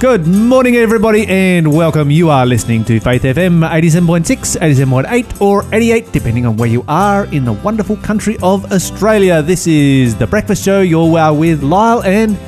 [0.00, 2.10] Good morning, everybody, and welcome.
[2.10, 7.26] You are listening to Faith FM 87.6, 87.8, or 88, depending on where you are
[7.26, 9.42] in the wonderful country of Australia.
[9.42, 10.80] This is The Breakfast Show.
[10.80, 12.38] You're well with Lyle and.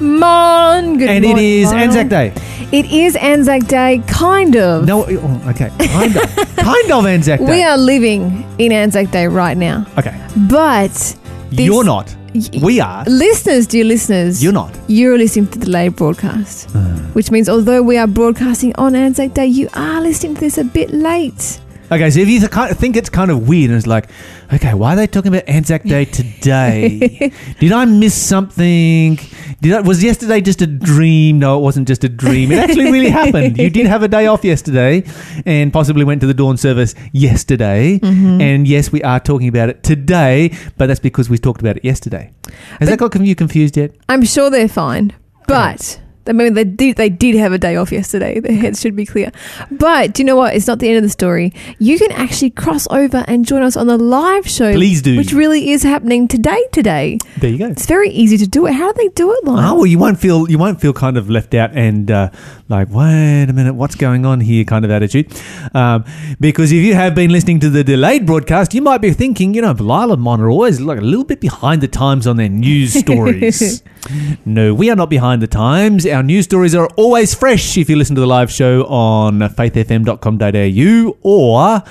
[0.00, 1.78] Mon, good and it morning, is Lyle.
[1.78, 2.32] Anzac Day.
[2.72, 4.84] It is Anzac Day, kind of.
[4.84, 5.70] No, oh, okay.
[5.78, 6.56] Kind of.
[6.56, 7.46] kind of Anzac Day.
[7.46, 9.86] We are living in Anzac Day right now.
[9.96, 10.18] Okay.
[10.48, 11.16] But
[11.50, 12.14] this- You're not.
[12.62, 13.04] We are.
[13.06, 14.72] listeners, dear listeners, You're not.
[14.86, 16.78] You're listening to the delayed broadcast, hmm.
[17.12, 20.64] which means although we are broadcasting on Anzac Day, you are listening to this a
[20.64, 21.60] bit late.
[21.92, 24.08] Okay, so if you th- kind of think it's kind of weird, and it's like,
[24.52, 27.32] okay, why are they talking about Anzac Day today?
[27.58, 29.18] Did I miss something?
[29.60, 31.40] Did I, was yesterday just a dream?
[31.40, 32.52] No, it wasn't just a dream.
[32.52, 33.58] It actually really happened.
[33.58, 35.02] You did have a day off yesterday,
[35.44, 37.98] and possibly went to the dawn service yesterday.
[37.98, 38.40] Mm-hmm.
[38.40, 41.84] And yes, we are talking about it today, but that's because we talked about it
[41.84, 42.30] yesterday.
[42.78, 43.96] Has that got you confused yet?
[44.08, 45.12] I'm sure they're fine,
[45.48, 48.40] but I mean they did they did have a day off yesterday.
[48.40, 49.32] Their heads should be clear.
[49.70, 50.54] But do you know what?
[50.54, 51.52] It's not the end of the story.
[51.78, 54.72] You can actually cross over and join us on the live show.
[54.74, 55.16] Please do.
[55.16, 56.62] Which really is happening today.
[56.72, 57.66] Today, There you go.
[57.68, 58.72] it's very easy to do it.
[58.74, 59.76] How do they do it, Oh Lyle?
[59.76, 62.30] well, you won't feel you won't feel kind of left out and uh,
[62.70, 64.64] like wait a minute, what's going on here?
[64.64, 65.30] Kind of attitude,
[65.74, 66.04] um,
[66.38, 69.60] because if you have been listening to the delayed broadcast, you might be thinking, you
[69.60, 72.94] know, and Mon are always like a little bit behind the times on their news
[72.94, 73.82] stories.
[74.44, 76.06] no, we are not behind the times.
[76.06, 77.76] Our news stories are always fresh.
[77.76, 81.82] If you listen to the live show on faithfm.com.au or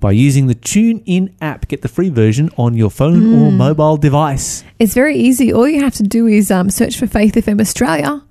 [0.00, 4.64] by using the TuneIn app, get the free version on your phone or mobile device.
[4.78, 5.52] It's very easy.
[5.52, 8.22] All you have to do is um, search for Faith FM Australia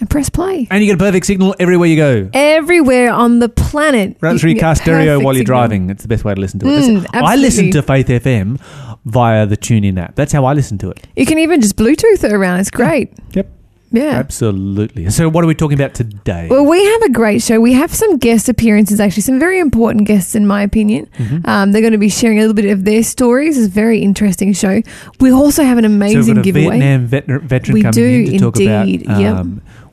[0.00, 0.66] and press play.
[0.70, 2.30] And you get a perfect signal everywhere you go.
[2.32, 4.16] Everywhere on the planet.
[4.20, 5.58] Run through your car stereo while you're signal.
[5.58, 5.90] driving.
[5.90, 6.70] It's the best way to listen to it.
[6.70, 7.82] Mm, I listen to.
[7.82, 8.60] Faith FM
[9.04, 10.14] via the TuneIn app.
[10.14, 11.06] That's how I listen to it.
[11.16, 12.60] You can even just Bluetooth it around.
[12.60, 13.12] It's great.
[13.32, 13.48] Yep.
[13.90, 14.02] Yeah.
[14.18, 15.08] Absolutely.
[15.08, 16.48] So, what are we talking about today?
[16.50, 17.58] Well, we have a great show.
[17.58, 21.06] We have some guest appearances, actually, some very important guests, in my opinion.
[21.16, 21.48] Mm-hmm.
[21.48, 23.56] Um, they're going to be sharing a little bit of their stories.
[23.56, 24.82] It's a very interesting show.
[25.20, 26.78] We also have an so, amazing a giveaway.
[26.78, 29.02] Vietnam veteran, veteran We coming do, in to talk indeed.
[29.06, 29.46] about Yep.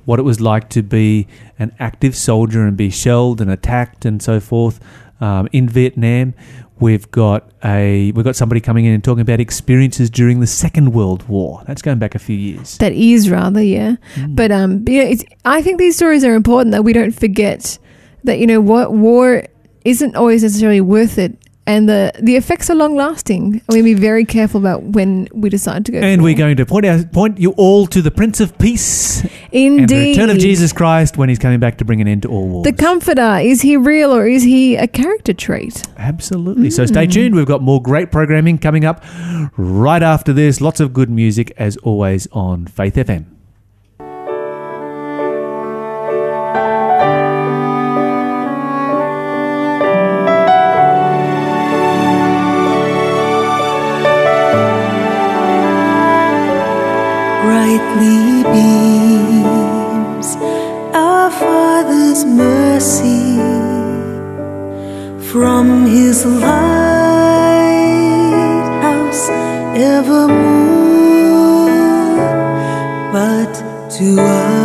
[0.06, 1.28] What it was like to be
[1.60, 4.80] an active soldier and be shelled and attacked and so forth
[5.20, 6.34] um, in Vietnam.
[6.80, 10.92] We've got a we've got somebody coming in and talking about experiences during the Second
[10.94, 11.64] World War.
[11.66, 12.78] That's going back a few years.
[12.80, 13.96] That is rather, yeah.
[14.16, 14.36] Mm.
[14.36, 17.80] But um, you know, it's, I think these stories are important that we don't forget
[18.26, 19.46] that you know what war
[19.86, 21.38] isn't always necessarily worth it,
[21.68, 23.62] and the the effects are long lasting.
[23.70, 26.00] We be very careful about when we decide to go.
[26.00, 29.82] And we're going to point out, point you all to the Prince of Peace and
[29.82, 32.30] indeed the return of Jesus Christ when he's coming back to bring an end to
[32.30, 32.64] all wars.
[32.66, 35.82] The Comforter is he real or is he a character trait?
[35.98, 36.70] Absolutely.
[36.70, 36.88] So Mm.
[36.88, 37.36] stay tuned.
[37.36, 39.04] We've got more great programming coming up
[39.58, 40.62] right after this.
[40.62, 43.26] Lots of good music as always on Faith FM.
[57.78, 60.30] Brightly beams
[60.94, 63.38] our Father's mercy
[65.32, 66.50] from His lighthouse
[69.76, 70.56] evermore.
[73.12, 73.54] But
[73.98, 74.65] to us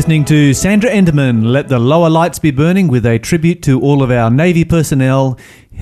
[0.00, 4.02] listening to Sandra Enderman, Let the Lower Lights Be Burning, with a tribute to all
[4.02, 5.38] of our Navy personnel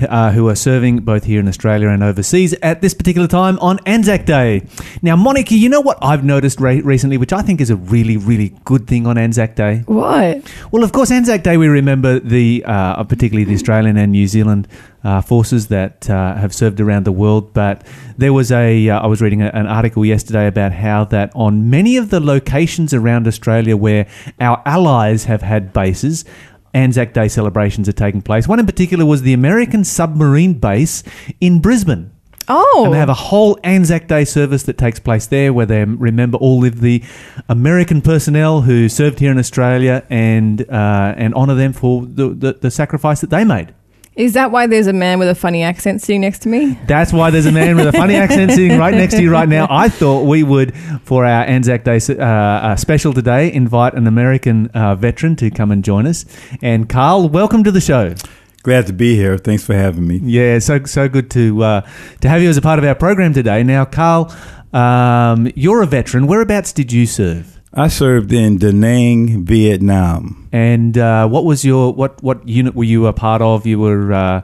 [0.09, 3.79] uh, who are serving both here in Australia and overseas at this particular time on
[3.85, 4.67] Anzac Day.
[5.01, 8.17] Now, Monica, you know what I've noticed re- recently, which I think is a really,
[8.17, 9.83] really good thing on Anzac Day?
[9.85, 10.51] What?
[10.71, 14.67] Well, of course, Anzac Day, we remember the, uh, particularly the Australian and New Zealand
[15.03, 17.53] uh, forces that uh, have served around the world.
[17.53, 17.85] But
[18.17, 21.69] there was a, uh, I was reading a, an article yesterday about how that on
[21.69, 24.05] many of the locations around Australia where
[24.41, 26.25] our allies have had bases,
[26.73, 28.47] Anzac Day celebrations are taking place.
[28.47, 31.03] One in particular was the American submarine base
[31.39, 32.11] in Brisbane.
[32.49, 35.85] Oh, And they have a whole Anzac Day service that takes place there where they
[35.85, 37.03] remember all of the
[37.47, 42.53] American personnel who served here in Australia and uh, and honour them for the, the,
[42.53, 43.73] the sacrifice that they made.
[44.15, 46.77] is that why there's a man with a funny accent sitting next to me?
[46.87, 49.47] That's why there's a man with a funny accent sitting right next to you right
[49.47, 49.67] now.
[49.69, 54.67] I thought we would, for our Anzac Day uh, uh, special today, invite an American
[54.73, 56.25] uh, veteran to come and join us.
[56.61, 58.15] And Carl, welcome to the show.
[58.63, 59.37] Glad to be here.
[59.37, 60.17] Thanks for having me.
[60.17, 61.89] Yeah, so so good to uh,
[62.21, 63.63] to have you as a part of our program today.
[63.63, 64.35] Now, Carl,
[64.73, 66.27] um, you're a veteran.
[66.27, 67.59] Whereabouts did you serve?
[67.73, 70.49] I served in Da Nang, Vietnam.
[70.51, 73.65] And uh, what was your what what unit were you a part of?
[73.65, 74.11] You were.
[74.11, 74.41] Uh,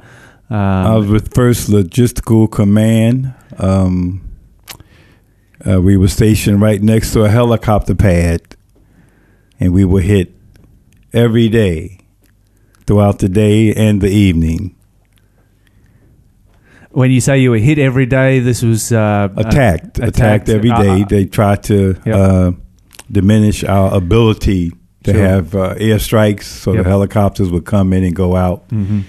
[0.49, 3.33] um, I was with First Logistical Command.
[3.57, 4.21] Um,
[5.67, 8.41] uh, we were stationed right next to a helicopter pad,
[9.59, 10.33] and we were hit
[11.11, 12.04] every day
[12.85, 14.75] throughout the day and the evening.
[16.91, 20.71] when you say you were hit every day, this was uh, Attacked, uh, attacked, every
[20.71, 21.01] uh, day.
[21.01, 22.15] uh, they tried to Yep.
[22.15, 22.51] uh,
[23.11, 24.71] diminish our ability
[25.03, 25.21] to Sure.
[25.21, 26.83] have uh, airstrikes, so Yep.
[26.83, 28.67] the helicopters would come in and go out.
[28.69, 29.03] mhm.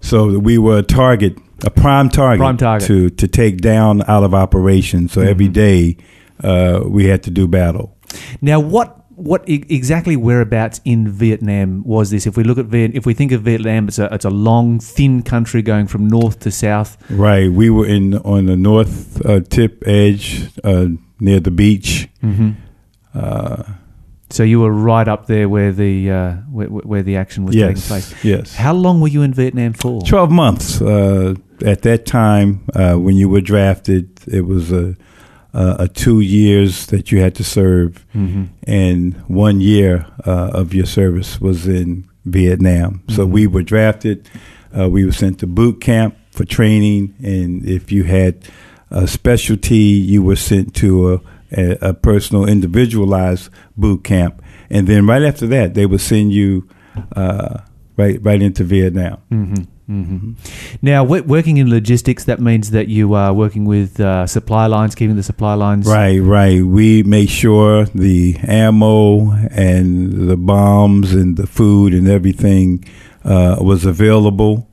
[0.00, 2.86] So we were a target, a prime target, Prime target.
[2.88, 5.08] to to take down out of operation.
[5.08, 5.52] So every Mhm.
[5.54, 5.96] day
[6.44, 7.96] uh, we had to do battle.
[8.42, 12.26] Now, what what exactly whereabouts in Vietnam was this?
[12.26, 14.80] If we look at Viet, if we think of Vietnam, it's a it's a long,
[14.80, 16.96] thin country going from north to south.
[17.10, 20.86] Right, we were in on the north uh, tip edge uh,
[21.20, 22.08] near the beach.
[22.22, 22.50] Mm-hmm.
[23.14, 23.62] Uh,
[24.30, 27.82] So you were right up there where the uh, where, where the action was taking
[27.82, 28.14] place.
[28.24, 28.54] yes.
[28.56, 30.00] How long were you in Vietnam for?
[30.02, 30.80] Twelve months.
[30.80, 34.96] Uh, at that time, uh, when you were drafted, it was a,
[35.54, 38.44] a, a two years that you had to serve, Mm-hmm.
[38.64, 43.02] and one year uh, of your service was in Vietnam.
[43.08, 43.30] So Mhm.
[43.30, 44.28] we were drafted.
[44.76, 48.34] Uh, we were sent to boot camp for training, and if you had
[48.90, 51.20] a specialty, you were sent to a,
[51.52, 54.42] a, a personal, individualized boot camp.
[54.70, 56.66] And then right after that, they would send you
[57.16, 57.58] uh,
[57.96, 59.18] right right into Vietnam.
[59.30, 59.62] Mm-hmm.
[59.90, 60.32] Mm-hmm.
[60.80, 65.16] Now, working in logistics, that means that you are working with uh, supply lines, keeping
[65.16, 65.86] the supply lines.
[65.86, 66.62] Right, right.
[66.62, 72.84] We make sure the ammo and the bombs and the food and everything
[73.24, 74.68] uh, was available,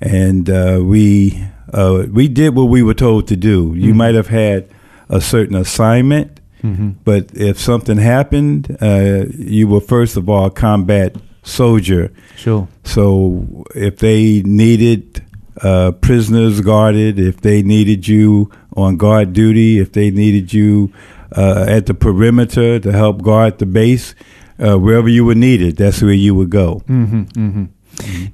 [0.00, 1.42] and uh, we
[1.72, 3.74] uh, we did what we were told to do.
[3.76, 3.96] You Mhm.
[3.96, 4.68] might have had
[5.08, 11.16] a certain assignment, hmm but if something happened, uh, you were first of all combat
[11.46, 12.12] soldier.
[12.36, 12.68] Sure.
[12.84, 15.24] So if they needed
[15.62, 20.92] uh, prisoners guarded, if they needed you on guard duty, if they needed you
[21.34, 24.14] uh, at the perimeter to help guard the base,
[24.58, 26.82] uh, wherever you were needed, that's where you would go.
[26.86, 27.64] hmm hmm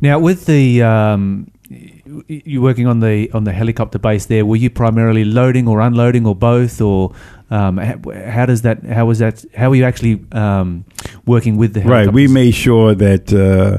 [0.01, 1.51] Now, with the um,
[2.29, 6.27] you working on the on the helicopter base there, were you primarily loading or unloading
[6.27, 7.13] or both, or
[7.53, 7.97] um, how,
[8.31, 8.83] how does that?
[8.85, 9.45] How was that?
[9.55, 10.85] How were you actually um,
[11.27, 12.13] working with the Right.
[12.13, 13.79] We made sure that uh,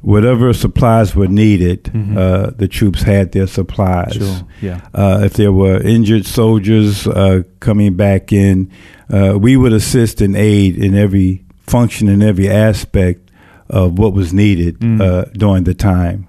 [0.00, 2.16] whatever supplies were needed, Mhm.
[2.16, 4.14] uh, the troops had their supplies.
[4.14, 4.40] Sure.
[4.62, 4.80] Yeah.
[4.94, 8.70] Uh, if there were injured soldiers uh, coming back in,
[9.12, 13.20] uh, we would assist and aid in every function and every aspect
[13.68, 15.00] of what was needed Mm.
[15.00, 16.26] uh, during the time.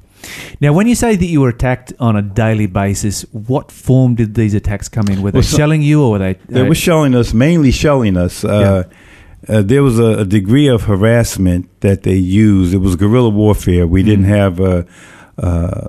[0.60, 4.36] Now, when you say that you were attacked on a daily basis, what form did
[4.36, 5.22] these attacks come in?
[5.22, 6.34] Were they Well, so- shelling you, or were they?
[6.48, 8.44] They were shelling us, mainly shelling us.
[8.44, 8.84] Uh,
[9.48, 12.74] uh, there was a, a degree of harassment that they used.
[12.74, 13.88] It was guerrilla warfare.
[13.88, 14.38] We didn't Mhm.
[14.38, 14.86] have a,
[15.40, 15.88] uh,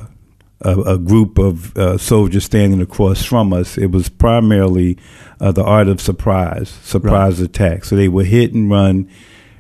[0.63, 3.77] a, a group of uh, soldiers standing across from us.
[3.77, 4.97] It was primarily
[5.41, 7.85] uh, the art of surprise, surprise attack.
[7.85, 9.09] So they would hit and run,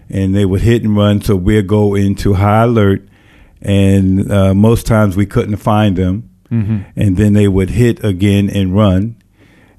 [0.08, 1.20] and they would hit and run.
[1.20, 3.06] So we'd go into high alert,
[3.62, 6.84] and uh, most times we couldn't find them mhm.
[6.96, 9.16] and then they would hit again and run.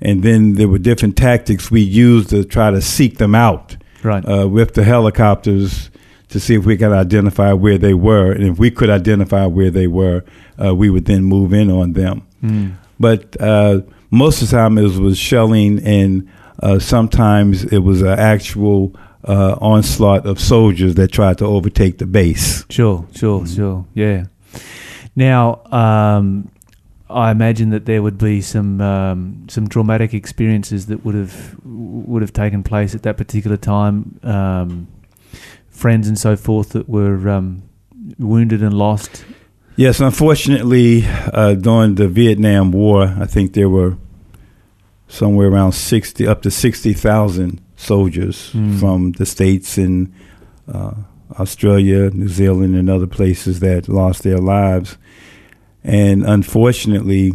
[0.01, 4.23] And then there were different tactics we used to try to seek them out Right.
[4.27, 5.89] uh, with the helicopters
[6.27, 8.31] to see if we could identify where they were.
[8.33, 10.25] And if we could identify where they were,
[10.61, 12.23] uh, we would then move in on them.
[12.43, 12.73] Mm.
[12.99, 16.27] But uh, most of the time it was shelling, and
[16.61, 18.93] uh, sometimes it was an actual
[19.25, 22.65] uh, onslaught of soldiers that tried to overtake the base.
[22.69, 23.55] Sure, sure, Mhm.
[23.55, 23.85] sure.
[23.93, 24.25] Yeah.
[25.15, 26.49] Now, um,
[27.09, 32.21] I imagine that there would be some um, some traumatic experiences that would have would
[32.21, 34.19] have taken place at that particular time.
[34.23, 34.87] Um,
[35.69, 37.63] friends and so forth that were um,
[38.19, 39.23] wounded and lost.
[39.75, 41.03] Yes, unfortunately,
[41.33, 43.97] uh, during the Vietnam War, I think there were
[45.07, 48.79] somewhere around sixty, up to sixty thousand soldiers Mm.
[48.79, 50.11] from the states and
[50.73, 50.93] uh,
[51.39, 54.97] Australia, New Zealand, and other places that lost their lives.
[55.83, 57.33] And unfortunately,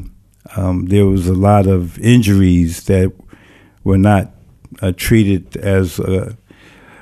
[0.56, 3.12] um, there was a lot of injuries that
[3.84, 4.30] were not
[4.82, 6.00] uh, treated as.
[6.00, 6.32] Uh,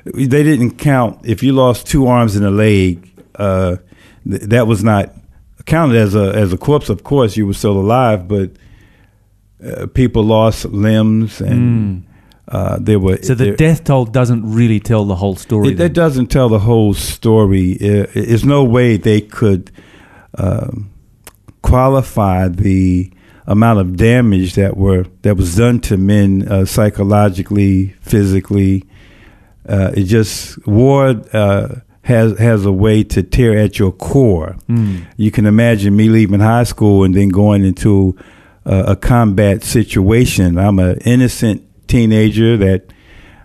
[0.05, 3.11] they didn't count if you lost two arms and a leg.
[3.35, 3.77] Uh,
[4.29, 5.13] th- that was not
[5.67, 6.89] counted as a as a corpse.
[6.91, 8.51] Of course, you were still alive, but
[9.65, 12.06] uh, people lost limbs and Mm.
[12.49, 13.19] Uh, there were.
[13.23, 15.69] So the there- death toll doesn't really tell the whole story.
[15.71, 17.73] it, that doesn't tell the whole story.
[17.73, 19.71] It, it's no way they could
[20.39, 20.91] um,
[21.63, 23.11] qualify the
[23.47, 28.85] amount of damage that were that was done to men uh, psychologically, physically.
[29.69, 34.57] Uh, it just war uh, has has a way to tear at your core.
[34.69, 35.05] Mm.
[35.17, 38.17] You can imagine me leaving high school and then going into
[38.65, 40.59] uh, a combat situation.
[40.59, 42.93] I'm an innocent teenager that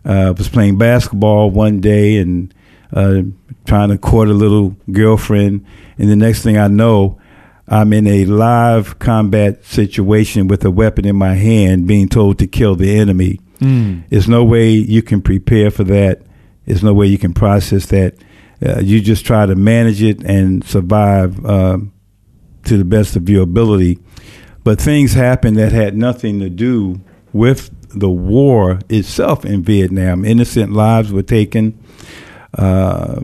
[0.06, 2.54] uh, was playing basketball one day and
[2.94, 3.22] uh,
[3.66, 5.66] trying to court a little girlfriend,
[5.98, 7.20] and the next thing I know,
[7.68, 12.48] I'm in a live combat situation with a weapon in my hand, being told to
[12.48, 13.40] kill the enemy.
[13.60, 14.04] Mm.
[14.10, 16.22] There's no way you can prepare for that.
[16.66, 18.16] There's no way you can process that.
[18.66, 21.94] Uh, you just try to manage it and survive um,
[22.66, 24.00] to the best of your ability.
[24.64, 27.02] But things happened that had nothing to do
[27.34, 30.26] with the war itself in Vietnam.
[30.26, 31.78] Innocent lives were taken.
[32.58, 33.22] Uh,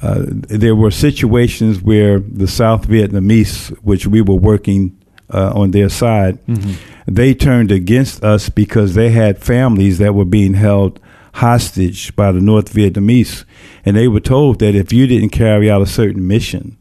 [0.00, 4.96] uh, there were situations where the South Vietnamese, which we were working
[5.30, 6.76] uh, on their side, Mhm.
[7.06, 10.98] they turned against us because they had families that were being held
[11.34, 13.44] hostage by the North Vietnamese.
[13.84, 16.76] And they were told that if you didn't carry out a certain mission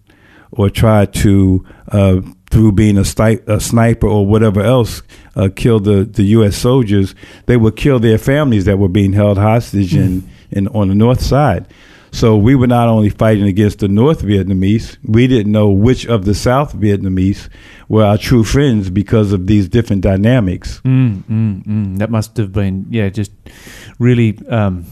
[0.52, 5.02] or try to, uh, through being a, sti- a sniper or whatever else,
[5.36, 6.56] uh, kill the, the U.S.
[6.56, 7.14] soldiers,
[7.46, 11.22] they would kill their families that were being held hostage in, in, on the North
[11.22, 11.68] side.
[12.12, 16.26] So we were not only fighting against the North Vietnamese, we didn't know which of
[16.26, 17.50] the South Vietnamese
[17.90, 20.82] were our true friends because of these different dynamics.
[20.86, 21.98] Mm, mm, mm.
[22.00, 23.32] That must have been, yeah, just
[24.00, 24.86] really um,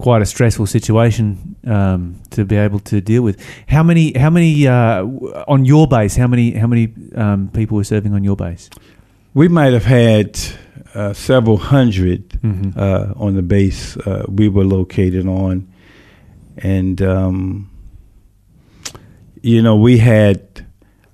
[0.00, 3.36] quite a stressful situation um, to be able to deal with.
[3.68, 4.16] How many?
[4.18, 5.04] How many uh,
[5.46, 6.16] on your base?
[6.16, 6.52] How many?
[6.52, 8.70] How many um, people were serving on your base?
[9.34, 10.38] We might have had
[10.94, 12.78] uh, several 100 Mm-hmm.
[12.78, 15.68] uh, on the base uh, we were located on,
[16.56, 17.70] and um,
[19.42, 20.66] you know, we had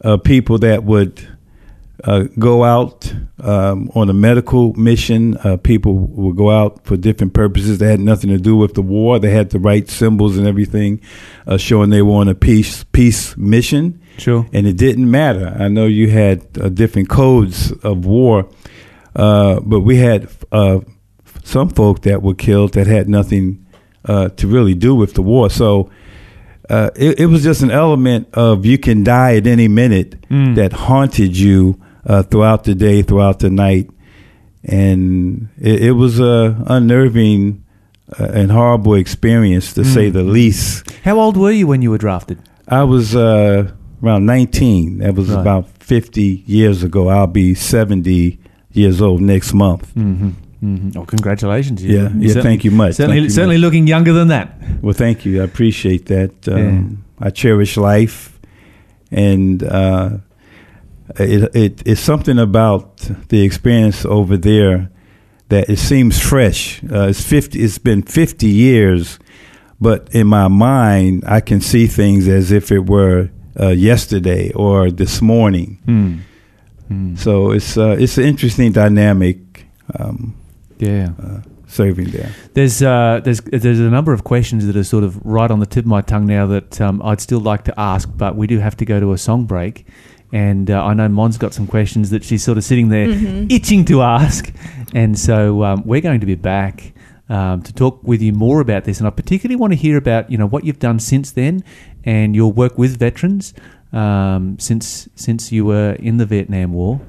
[0.05, 1.27] uh, people that would
[2.05, 5.37] uh, go out um, on a medical mission.
[5.39, 8.83] Uh, people would go out for different purposes that had nothing to do with the
[8.83, 9.19] war.
[9.19, 11.01] They had the right symbols and everything,
[11.47, 14.01] uh, showing they were on a peace peace mission.
[14.19, 14.47] Sure.
[14.51, 15.55] and it didn't matter.
[15.59, 18.49] I know you had uh, different codes of war,
[19.15, 20.81] uh, but we had uh,
[21.45, 23.67] some folk that were killed that had nothing
[24.07, 25.51] uh, to really do with the war.
[25.51, 25.91] So
[26.71, 30.57] uh, it, it was just an element of you can die at any minute Mm.
[30.57, 33.91] that haunted you uh, throughout the day, throughout the night,
[34.65, 37.65] and it, it was a unnerving
[38.19, 40.13] uh, and horrible experience to say Mm.
[40.13, 40.91] the least.
[41.05, 42.39] How old were you when you were drafted?
[42.69, 43.71] I was uh,
[44.03, 44.99] around 19.
[44.99, 45.41] That was Right.
[45.41, 47.09] about 50 years ago.
[47.09, 48.39] I'll be 70
[48.73, 49.93] years old next month.
[49.95, 50.31] Mm-hmm.
[50.63, 50.99] Mm-hmm.
[50.99, 51.83] Oh, congratulations!
[51.85, 52.43] You- Yeah, yeah.
[52.43, 52.95] Thank you much.
[52.95, 53.63] Certainly, you certainly much.
[53.63, 54.49] looking younger than that.
[54.83, 55.43] Well, thank you.
[55.43, 56.49] I appreciate that.
[56.49, 58.39] Um, I cherish life,
[59.11, 60.19] and uh,
[61.19, 62.97] it, it it's something about
[63.29, 64.91] the experience over there
[65.49, 66.83] that it seems fresh.
[66.85, 67.63] Uh, it's fifty.
[67.63, 69.19] It's been fifty years,
[69.81, 74.91] but in my mind, I can see things as if it were uh, yesterday or
[74.91, 75.79] this morning.
[75.87, 76.21] Mm.
[76.91, 77.19] Mm.
[77.19, 79.39] So it's uh, it's an interesting dynamic
[79.99, 80.35] um,
[80.79, 81.11] Yeah.
[81.23, 82.31] uh, serving there.
[82.55, 85.67] There's uh, there's there's a number of questions that are sort of right on the
[85.67, 88.59] tip of my tongue now that um, I'd still like to ask, but we do
[88.59, 89.87] have to go to a song break.
[90.33, 93.51] And uh, I know Mon's got some questions that she's sort of sitting there Mhm.
[93.51, 94.53] itching to ask.
[94.95, 96.93] And so um, we're going to be back
[97.29, 98.99] um, to talk with you more about this.
[98.99, 101.63] And I particularly want to hear about you know what you've done since then
[102.05, 103.53] and your work with veterans
[103.93, 107.01] um, since since you were in the Vietnam War.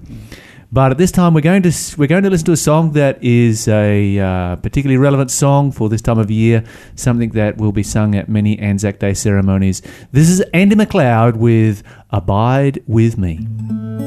[0.72, 3.24] But at this time, we're going to we're going to listen to a song that
[3.24, 6.64] is a uh, particularly relevant song for this time of year,
[6.96, 9.82] something that will be sung at many Anzac Day ceremonies.
[10.12, 14.07] This is Andy McLeod with "Abide with Me."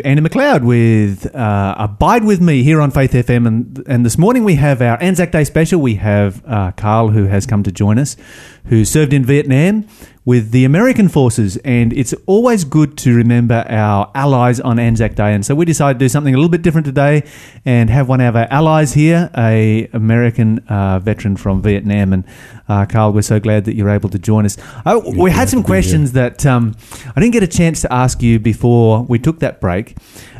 [0.00, 3.46] To Andy McLeod with uh, Abide With Me here on Faith FM.
[3.46, 5.80] And, and this morning we have our Anzac Day special.
[5.80, 8.16] We have uh, Carl, who has come to join us,
[8.66, 9.86] who served in Vietnam
[10.24, 11.56] with the American forces.
[11.58, 15.34] And it's always good to remember our allies on Anzac Day.
[15.34, 17.24] And so we decided to do something a little bit different today
[17.64, 22.12] and have one of our allies here, a American uh, veteran from Vietnam.
[22.12, 22.24] And
[22.68, 24.56] uh, Carl, we're so glad that you're able to join us.
[24.84, 25.80] Uh, we had some to be here.
[25.82, 26.76] questions that um,
[27.16, 29.96] I didn't get a chance to ask you before we took that break.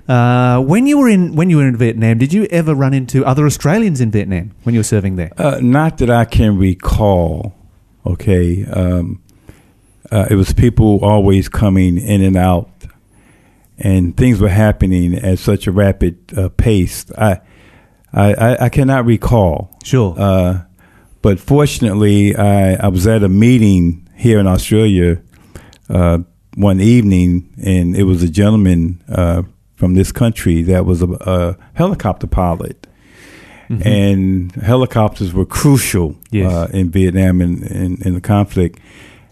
[0.09, 3.25] Uh, when you were in when you were in Vietnam, did you ever run into
[3.25, 5.31] other Australians in Vietnam when you were serving there?
[5.37, 7.55] Uh, not that I can recall.
[8.07, 9.23] Okay, um,
[10.11, 12.71] uh, it was people always coming in and out,
[13.79, 17.07] and things were happening at such a rapid uh, pace.
[17.17, 17.41] I,
[18.13, 19.77] I, I, cannot recall.
[19.85, 20.15] Sure.
[20.19, 20.63] Uh,
[21.23, 25.23] but fortunately, I, I was at a meeting here in Australia
[25.89, 26.19] uh,
[26.55, 29.43] one evening, and it was a gentleman uh,
[29.77, 32.87] from this country that was a, a helicopter pilot.
[33.71, 36.53] And helicopters were crucial Yes.
[36.53, 38.81] uh, in Vietnam and in, in the conflict.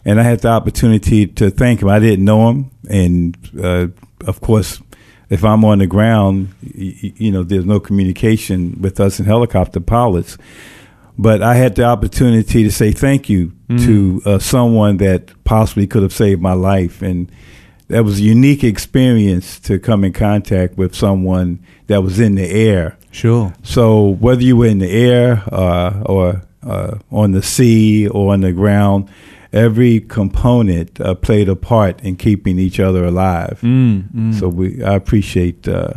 [0.05, 1.89] And I had the opportunity to thank him.
[1.89, 3.89] I didn't know him, and uh,
[4.27, 4.81] of course,
[5.29, 9.81] if I'm on the ground, y- you know, there's no communication with us and helicopter
[9.81, 10.39] pilots.
[11.19, 16.03] But I had the opportunity to say thank you to uh, someone that possibly could
[16.03, 17.31] have saved my life, and
[17.89, 22.49] that was a unique experience to come in contact with someone that was in the
[22.49, 22.97] air.
[23.11, 23.53] sure.
[23.63, 28.41] So whether you were in the air uh, or uh, on the sea or on
[28.43, 29.09] the ground,
[29.53, 33.59] every component uh, played a part in keeping each other alive.
[33.63, 34.39] Mm, mm.
[34.39, 35.67] So we, I appreciate.
[35.67, 35.95] Uh,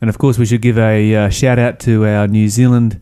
[0.00, 3.00] And of course, we should give a uh, shout out to our New Zealand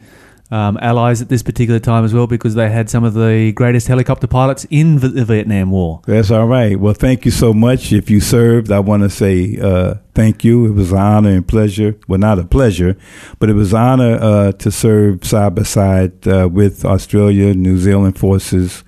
[0.50, 3.86] um, allies at this particular time as well, because they had some of the greatest
[3.86, 6.00] helicopter pilots in v- the Vietnam War.
[6.06, 6.78] that's all right.
[6.78, 7.92] Well, thank you so much.
[7.92, 10.66] If you served, I want to say uh, thank you.
[10.66, 11.96] It was an honor and pleasure.
[12.08, 12.96] Well, not a pleasure,
[13.38, 17.78] but it was an honor uh, to serve side by side uh, with Australia, New
[17.78, 18.82] Zealand forces.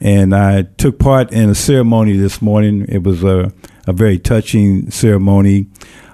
[0.00, 2.86] And I took part in a ceremony this morning.
[2.88, 3.52] It was a,
[3.86, 5.68] a very touching ceremony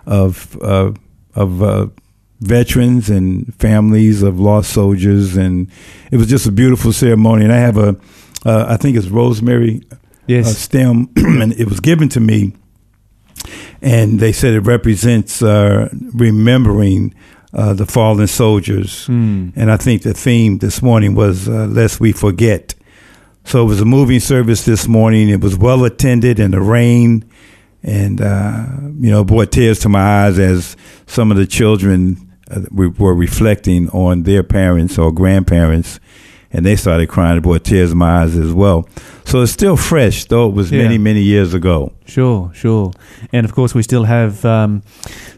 [0.06, 0.92] of uh,
[1.34, 1.86] of uh,
[2.40, 5.68] veterans and families of lost soldiers, and
[6.10, 7.44] it was just a beautiful ceremony.
[7.44, 7.96] And I have a,
[8.46, 9.82] uh, I think it's rosemary
[10.26, 10.46] Yes.
[10.46, 12.52] uh, stem, and it was given to me.
[13.80, 17.14] And they said it represents uh, remembering
[17.54, 19.06] uh, the fallen soldiers.
[19.06, 19.52] Mm.
[19.56, 22.74] And I think the theme this morning was uh, "Lest We Forget."
[23.44, 25.30] So it was a moving service this morning.
[25.30, 27.24] It was well attended in the rain,
[27.82, 28.66] and uh,
[29.00, 33.14] you know, brought tears to my eyes as some of the children uh, we were
[33.14, 36.00] reflecting on their parents or grandparents,
[36.50, 37.36] and they started crying.
[37.36, 38.88] It brought tears to my eyes as well.
[39.24, 40.82] So it's still fresh, though it was Yeah.
[40.84, 41.92] many, many years ago.
[42.06, 42.92] Sure, sure.
[43.32, 44.82] And of course, we still have um,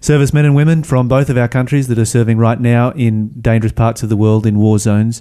[0.01, 3.73] servicemen and women from both of our countries that are serving right now in dangerous
[3.73, 5.21] parts of the world in war zones.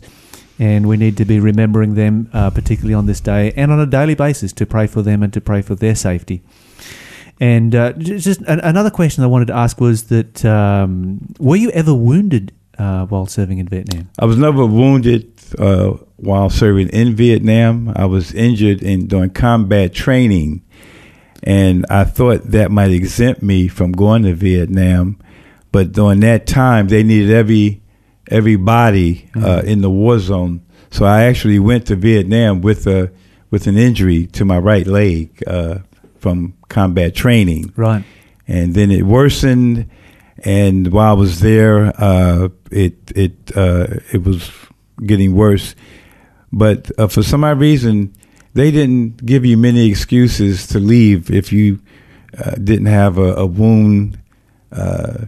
[0.59, 3.85] And we need to be remembering them, uh, particularly on this day and on a
[3.85, 6.43] daily basis, to pray for them and to pray for their safety.
[7.39, 11.71] And uh, just an- another question I wanted to ask was that um, were you
[11.71, 14.09] ever wounded uh, while serving in Vietnam?
[14.19, 17.93] I was never wounded uh, while serving in Vietnam.
[17.95, 20.63] I was injured in doing combat training,
[21.43, 25.17] and I thought that might exempt me from going to Vietnam.
[25.71, 27.81] But during that time, they needed every
[28.29, 30.61] everybody uh, in the war zone.
[30.91, 33.11] So I actually went to Vietnam with a
[33.51, 35.79] with an injury to my right leg uh,
[36.19, 38.03] from combat training Right.
[38.47, 39.89] and then it worsened.
[40.45, 44.49] And while I was there, uh, it it uh, it was
[45.05, 45.75] getting worse.
[46.51, 48.13] But uh, for some odd reason,
[48.53, 51.79] they didn't give you many excuses to leave if you
[52.37, 54.17] uh, didn't have a, a wound
[54.71, 55.25] uh,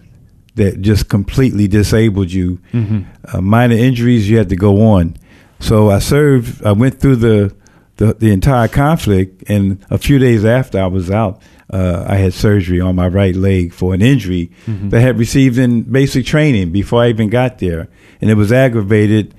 [0.55, 2.59] that just completely disabled you.
[2.71, 3.01] Mm-hmm.
[3.35, 5.15] Uh, minor injuries, you had to go on.
[5.59, 6.63] So I served.
[6.65, 7.53] I went through the
[7.97, 12.33] the, the entire conflict, and a few days after I was out, uh, I had
[12.33, 14.89] surgery on my right leg for an injury Mm-hmm.
[14.89, 17.87] that I had received in basic training before I even got there,
[18.21, 19.33] and it was aggravated.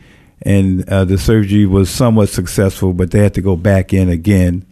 [0.44, 4.64] And uh, the surgery was somewhat successful, but they had to go back in again.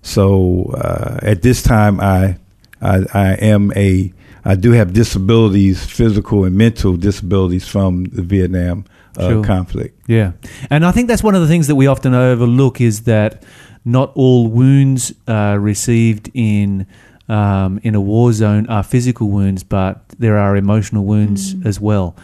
[0.00, 2.38] So uh, at this time, I,
[2.80, 4.12] I I am a
[4.44, 8.84] I do have disabilities, physical and mental disabilities from the Vietnam
[9.18, 9.44] uh, Sure.
[9.44, 10.00] conflict.
[10.06, 10.32] Yeah,
[10.70, 13.42] and I think that's one of the things that we often overlook is that
[13.84, 16.86] not all wounds uh, received in
[17.28, 22.16] um, in a war zone are physical wounds, but there are emotional wounds as well.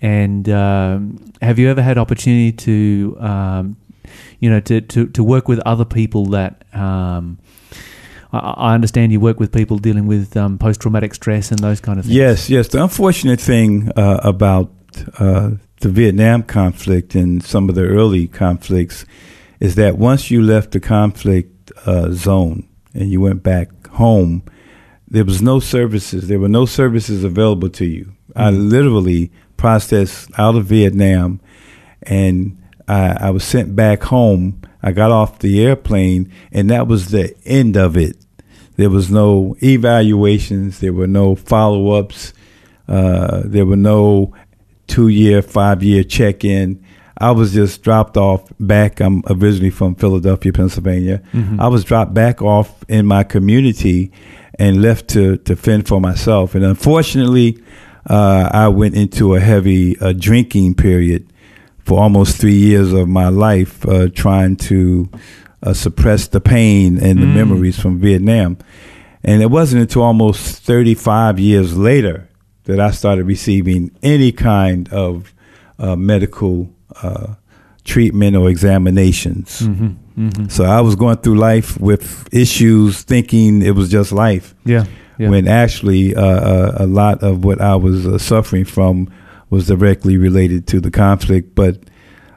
[0.00, 3.76] And um, have you ever had opportunity to, um,
[4.40, 7.38] you know, to, to, to work with other people that um,
[8.32, 11.80] I, I understand you work with people dealing with um, post traumatic stress and those
[11.80, 12.16] kind of things.
[12.16, 12.68] Yes, yes.
[12.68, 14.70] The unfortunate thing uh, about
[15.18, 19.04] uh, the Vietnam conflict and some of the early conflicts
[19.60, 24.42] is that once you left the conflict uh, zone and you went back home,
[25.08, 26.28] there was no services.
[26.28, 28.12] There were no services available to you.
[28.34, 31.40] I literally processed out of Vietnam,
[32.02, 34.60] and I, I was sent back home.
[34.82, 38.16] I got off the airplane, and that was the end of it.
[38.76, 40.80] There was no evaluations.
[40.80, 42.32] There were no follow ups.
[42.88, 44.34] Uh, there were no
[44.86, 46.82] two year, five year check in.
[47.18, 49.00] I was just dropped off back.
[49.00, 51.22] I'm originally from Philadelphia, Pennsylvania.
[51.58, 54.12] I was dropped back off in my community
[54.58, 56.54] and left to, to fend for myself.
[56.54, 57.62] And unfortunately,
[58.08, 61.26] uh, I went into a heavy uh, drinking period
[61.78, 65.08] for almost three years of my life, uh, trying to
[65.62, 68.58] uh, suppress the pain and the memories from Vietnam.
[69.24, 72.25] And it wasn't until almost 35 years later
[72.66, 75.32] that I started receiving any kind of
[75.78, 76.70] uh, medical
[77.02, 77.34] uh,
[77.84, 79.62] treatment or examinations.
[79.62, 80.48] Mm-hmm.
[80.48, 84.84] So I was going through life with issues, thinking it was just life, Yeah.
[85.18, 85.30] Yeah.
[85.30, 89.08] when actually uh, uh, a lot of what I was uh, suffering from
[89.50, 91.54] was directly related to the conflict.
[91.54, 91.78] But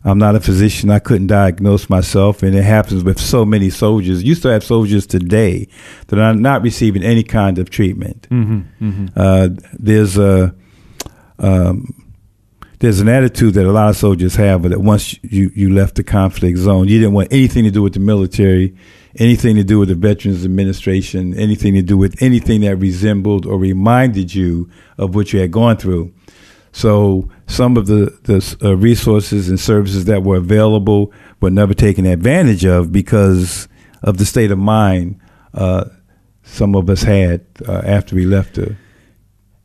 [0.03, 4.23] I'm not a physician; I couldn't diagnose myself, and it happens with so many soldiers.
[4.23, 5.67] You still have soldiers today
[6.07, 8.27] that are not receiving any kind of treatment.
[8.29, 8.89] mm-hmm.
[8.89, 9.07] Mm-hmm.
[9.15, 10.53] Uh, there's a
[11.37, 12.09] um,
[12.79, 16.03] there's an attitude that a lot of soldiers have that once you, you left the
[16.03, 18.75] conflict zone, you didn't want anything to do with the military,
[19.17, 23.59] anything to do with the Veterans Administration, anything to do with anything that resembled or
[23.59, 26.13] reminded you of what you had gone through.
[26.71, 32.05] So some of the, the uh, resources and services that were available were never taken
[32.05, 33.67] advantage of because
[34.03, 35.19] of the state of mind
[35.53, 35.85] uh,
[36.43, 38.75] some of us had uh, after we left the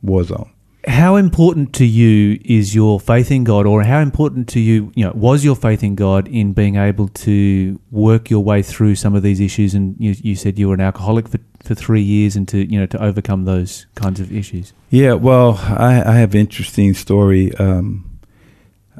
[0.01, 0.51] war zone.
[0.87, 5.03] How important to you is your faith in God, or how important to you, you
[5.03, 9.15] know, was your faith in God in being able to work your way through some
[9.15, 9.73] of these issues?
[9.73, 12.79] And you, you said you were an alcoholic for, for three years, and to you
[12.79, 14.73] know to overcome those kinds of issues.
[14.89, 17.53] Yeah, well, I, I have an interesting story.
[17.55, 18.19] Um,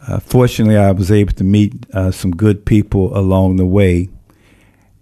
[0.07, 4.09] uh, fortunately, I was able to meet uh, some good people along the way,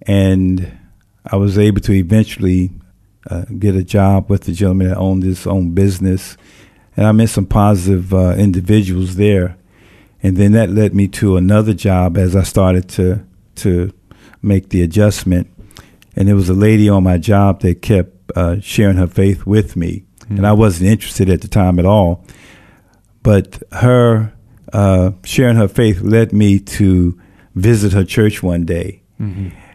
[0.04, 0.78] and
[1.26, 2.72] I was able to eventually
[3.30, 6.38] uh, get a job with the gentleman that owned his own business,
[6.96, 9.58] and I met some positive uh, individuals there,
[10.22, 13.94] and then that led me to another job as I started to to
[14.42, 15.48] make the adjustment,
[16.16, 19.76] and there was a lady on my job that kept uh, sharing her faith with
[19.76, 22.26] me, and I wasn't interested at the time at all,
[23.22, 24.34] but her
[24.72, 27.20] uh, sharing her faith led me to
[27.56, 29.02] visit her church one day,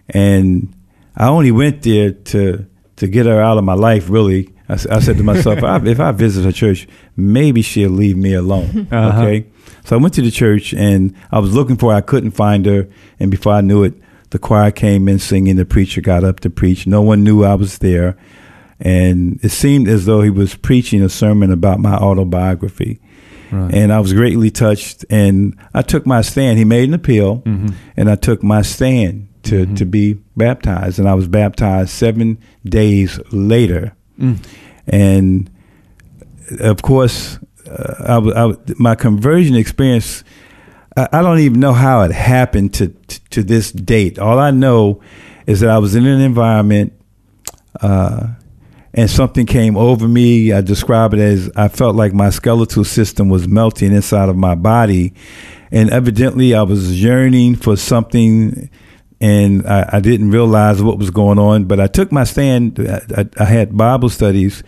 [0.09, 0.75] and
[1.17, 4.11] I only went there to to get her out of my life.
[4.11, 8.35] Really, I said to myself, "I- if I visit her church, maybe she'll leave me
[8.35, 8.89] alone.
[8.91, 9.21] Uh-huh.
[9.23, 9.47] Okay,
[9.85, 11.99] so I went to the church and I was looking for her.
[11.99, 12.89] I couldn't find her,
[13.21, 13.95] and before I knew it,
[14.31, 15.57] the choir came in singing.
[15.57, 16.87] The preacher got up to preach.
[16.87, 18.17] No one knew I was there,
[18.81, 23.01] and it seemed as though he was preaching a sermon about my autobiography.
[23.51, 23.75] Right.
[23.75, 26.59] And I was greatly touched, and I took my stand.
[26.59, 27.73] He made an appeal, Mhm.
[27.97, 30.99] and I took my stand to, to be baptized.
[30.99, 32.37] And I was baptized seven
[32.67, 33.95] days later.
[34.21, 34.37] Mm.
[34.87, 35.51] And
[36.61, 37.39] of course,
[37.71, 37.95] uh,
[38.35, 40.25] I, I my conversion experience,
[41.13, 44.19] I, don't even know how it happened to, to, to this date.
[44.19, 45.01] All I know
[45.47, 46.93] is that I was in an environment
[47.81, 48.29] uh,
[48.95, 50.53] and something came over me.
[50.53, 54.55] I describe it as I felt like my skeletal system was melting inside of my
[54.55, 55.15] body.
[55.71, 58.71] And evidently, I was yearning for something,
[59.21, 61.65] and I, I didn't realize what was going on.
[61.65, 62.81] But I took my stand.
[62.81, 64.63] I, I had Bible studies,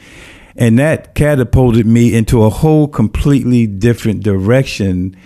[0.56, 5.16] and that catapulted me into a whole completely different direction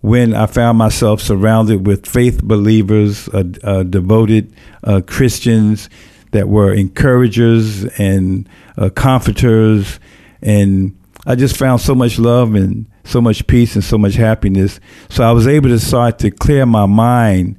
[0.00, 4.52] when I found myself surrounded with faith believers, uh, uh, devoted
[4.84, 5.90] uh, Christians
[6.32, 10.00] that were encouragers and uh, comforters.
[10.40, 14.80] And I just found so much love and so much peace and so much happiness.
[15.08, 17.56] So I was able to start to clear my mind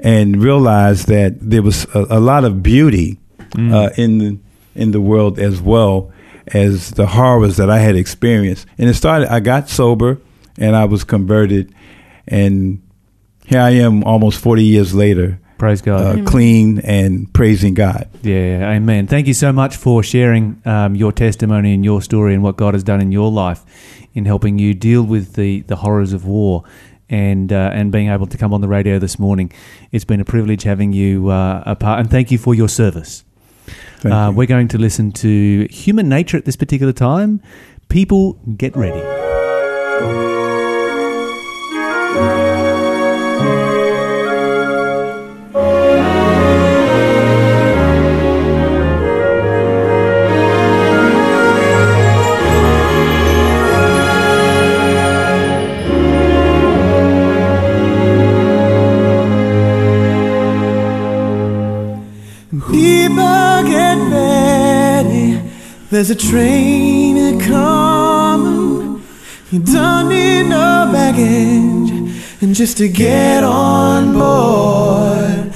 [0.00, 3.18] and realize that there was a, a lot of beauty
[3.56, 4.38] uh, in the
[4.74, 6.12] in the world as well
[6.48, 8.66] as the horrors that I had experienced.
[8.78, 9.32] And it started.
[9.32, 10.20] I got sober,
[10.56, 11.74] and I was converted,
[12.28, 12.80] and
[13.44, 16.00] here I am, almost forty years later, Praise God.
[16.20, 18.08] uh, clean and praising God.
[18.22, 19.06] Yeah, amen.
[19.06, 22.74] Thank you so much for sharing um, your testimony and your story and what God
[22.74, 23.64] has done in your life
[24.14, 26.64] in helping you deal with the, the horrors of war
[27.10, 29.50] and uh, and being able to come on the radio this morning.
[29.92, 33.24] It's been a privilege having you uh, a part, and thank you for your service.
[34.00, 34.36] Thank Uh, you.
[34.36, 37.40] we're going to listen to Human Nature at this particular time.
[37.88, 39.37] People, get ready.
[65.90, 69.02] There's a train a coming.
[69.50, 75.50] You don't need no baggage, and just to get on board,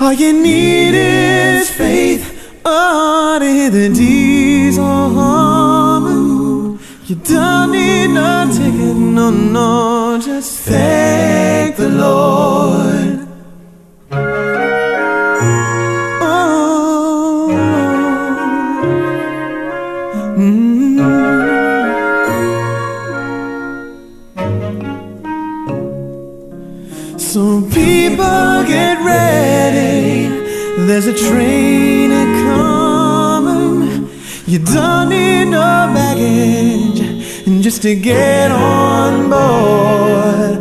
[0.00, 2.24] all you need is faith.
[2.64, 6.80] Oh, to the diesel humming.
[7.04, 13.25] You don't need no ticket, no, no, just thank the Lord.
[34.66, 37.00] Need no baggage,
[37.46, 40.58] and just to get on board,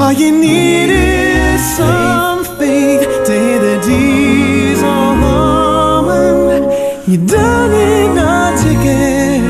[0.00, 6.64] all you need is some faith to hear the diesel humming.
[7.10, 9.42] You don't need no ticket,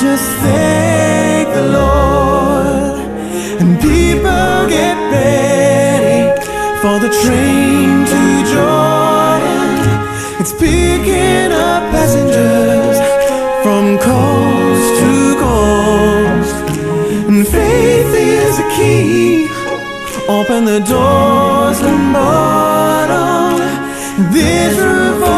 [0.00, 2.98] just thank the Lord.
[3.60, 6.40] And people get ready
[6.80, 7.65] for the train
[20.28, 23.58] Open the doors and bottom.
[24.32, 25.35] This room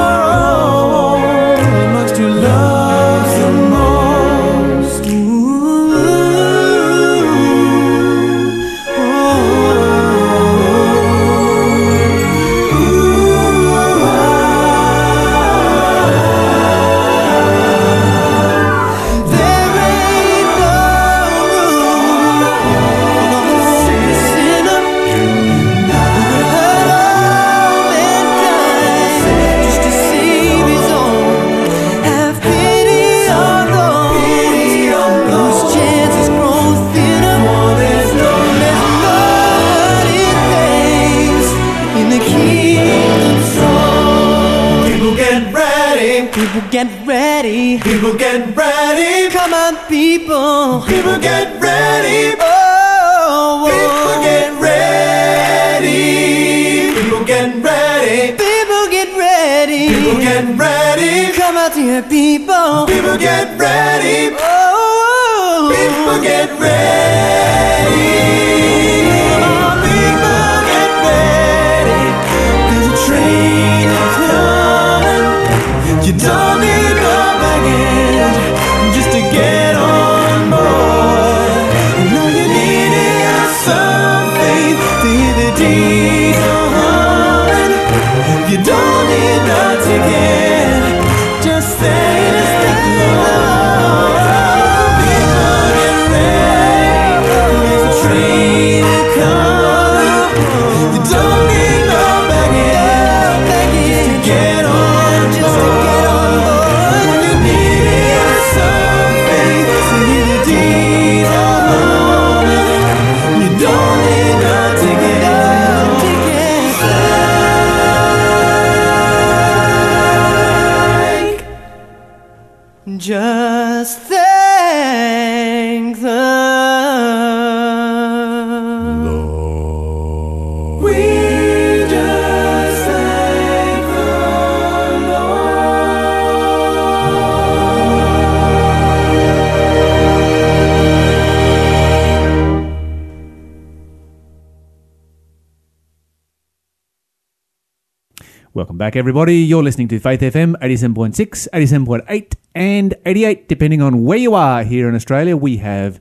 [148.88, 149.36] back, everybody.
[149.36, 154.88] You're listening to Faith FM 87.6, 87.8, and 88, depending on where you are here
[154.88, 155.36] in Australia.
[155.36, 156.00] We have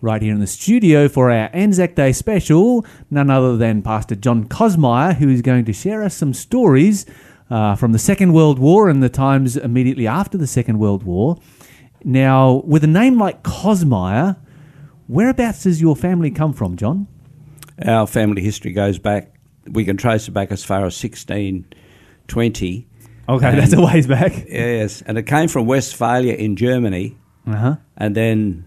[0.00, 4.48] right here in the studio for our Anzac Day special none other than Pastor John
[4.48, 7.04] Cosmire, who is going to share us some stories
[7.50, 11.36] uh, from the Second World War and the times immediately after the Second World War.
[12.02, 14.38] Now, with a name like Cosmire,
[15.06, 17.08] whereabouts does your family come from, John?
[17.84, 19.34] Our family history goes back,
[19.66, 20.96] we can trace it back as far as
[22.28, 22.86] 1620.
[23.28, 24.44] Okay, And- that's a ways back.
[24.48, 27.16] Yes, and it came from Westphalia in Germany,
[27.46, 27.76] Uh huh.
[27.96, 28.64] and then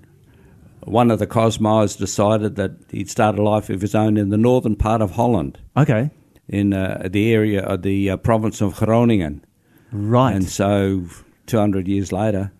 [0.84, 4.38] one of the Cosmos decided that he'd start a life of his own in the
[4.38, 6.10] northern part of Holland, Okay.
[6.47, 9.43] in uh, the area of the uh, province of Groningen.
[9.91, 10.36] Right.
[10.36, 11.06] And so,
[11.47, 12.51] 200 years later,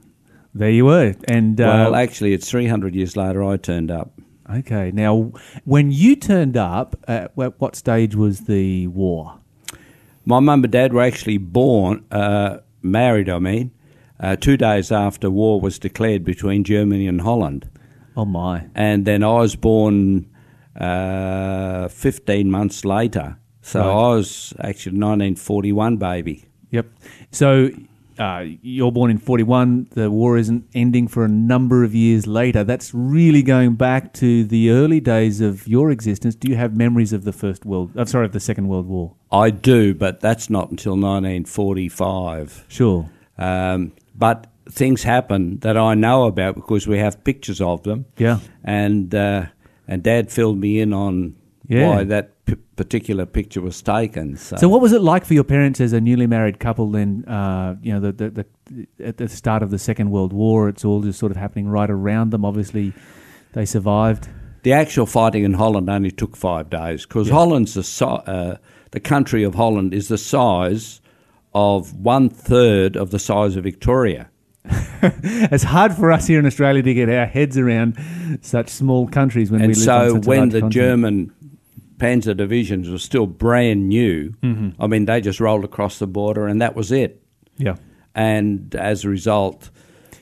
[0.54, 1.14] there you were.
[1.28, 4.12] And uh, well, actually, it's 300 years later I turned up.
[4.60, 4.92] okay.
[4.92, 5.32] Now,
[5.66, 9.40] when you turned up, at what what stage was the war?
[10.26, 13.72] My mum and dad were actually born, uh, married, I mean,
[14.20, 17.70] uh, two days after war was declared between Germany and Holland.
[18.18, 18.66] Oh my.
[18.74, 20.28] And then I was born
[20.80, 23.38] uh, 15 months later.
[23.62, 23.88] So Right.
[23.88, 26.46] I was actually a 1941 baby.
[26.72, 26.88] Yep.
[27.32, 27.70] So
[28.20, 29.90] uh, you're born in 41.
[29.92, 32.64] The war isn't ending for a number of years later.
[32.64, 36.36] That's really going back to the early days of your existence.
[36.36, 37.92] Do you have memories of the First World?
[37.96, 39.16] I'm sorry, of the Second World War.
[39.32, 42.66] I do, but that's not until 1945.
[42.68, 43.10] Sure.
[43.38, 48.06] Um, but things happen that I know about because we have pictures of them.
[48.18, 48.40] Yeah.
[48.64, 49.48] And uh,
[49.88, 51.36] and Dad filled me in on
[51.68, 51.88] Yeah.
[51.90, 54.38] why that p- particular picture was taken.
[54.38, 56.92] So, So, what was it like for your parents as a newly married couple?
[56.92, 60.70] Then, uh, you know, the, the, the at the start of the Second World War,
[60.70, 62.46] it's all just sort of happening right around them.
[62.46, 62.94] Obviously,
[63.54, 64.28] they survived.
[64.64, 68.56] the actual fighting in Holland only took five days because Holland's the si- uh,
[68.92, 71.02] the country of Holland is the size
[71.54, 74.30] of one third of the size of Victoria.
[75.52, 77.98] It's hard for us here in Australia to get our heads around
[78.42, 80.74] such small countries when we and live on so such a when the continent.
[80.74, 81.32] German
[81.98, 84.82] Panzer divisions were still brand new, Mm-hmm.
[84.82, 87.22] I mean they just rolled across the border and that was it.
[87.58, 87.76] yeah,
[88.14, 89.70] And as a result,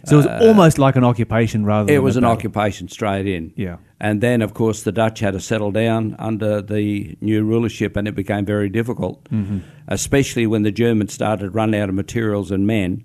[0.06, 1.88] so it was almost like an occupation rather.
[1.88, 2.38] than Uh, it was an battle.
[2.38, 3.54] occupation straight in.
[3.56, 3.78] Yeah.
[4.02, 8.06] And then, of course, the Dutch had to settle down under the new rulership, and
[8.06, 9.60] it became very difficult, Mm-hmm.
[9.88, 13.04] especially when the Germans started running out of materials and men.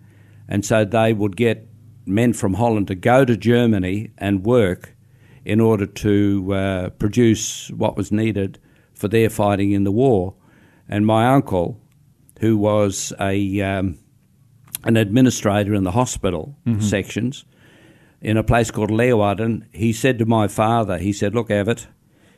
[0.49, 1.69] And so they would get
[2.05, 4.97] men from Holland to go to Germany and work
[5.49, 8.59] in order to uh, produce what was needed
[8.92, 10.34] for their fighting in the war.
[10.88, 11.80] And my uncle,
[12.40, 13.99] who was a um,
[14.84, 17.44] an administrator in the hospital sections
[18.20, 21.88] in a place called Leeuwarden, he said to my father, he said, Look, Everett,